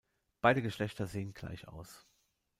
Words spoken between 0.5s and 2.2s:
Geschlechter sehen gleich aus.